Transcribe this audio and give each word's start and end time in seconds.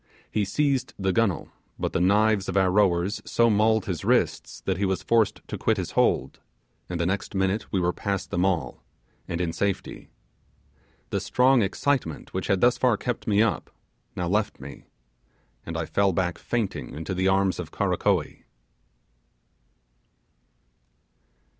He 0.31 0.45
seized 0.45 0.95
the 0.97 1.13
gunwhale, 1.13 1.49
but 1.77 1.93
the 1.93 2.01
knives 2.01 2.49
of 2.49 2.57
our 2.57 2.71
rowers 2.71 3.21
so 3.23 3.51
mauled 3.51 3.85
his 3.85 4.03
wrists, 4.03 4.59
that 4.61 4.77
he 4.77 4.83
was 4.83 5.03
forced 5.03 5.41
to 5.47 5.59
quit 5.59 5.77
his 5.77 5.91
hold, 5.91 6.39
and 6.89 6.99
the 6.99 7.05
next 7.05 7.35
minute 7.35 7.71
we 7.71 7.79
were 7.79 7.93
past 7.93 8.31
them 8.31 8.43
all, 8.43 8.83
and 9.27 9.39
in 9.39 9.53
safety. 9.53 10.09
The 11.11 11.19
strong 11.19 11.61
excitement 11.61 12.33
which 12.33 12.47
had 12.47 12.61
thus 12.61 12.79
far 12.79 12.97
kept 12.97 13.27
me 13.27 13.43
up, 13.43 13.69
now 14.15 14.27
left 14.27 14.59
me, 14.59 14.85
and 15.67 15.77
I 15.77 15.85
fell 15.85 16.13
back 16.13 16.39
fainting 16.39 16.95
into 16.95 17.13
the 17.13 17.27
arms 17.27 17.59
of 17.59 17.69
Karakoee. 17.69 18.45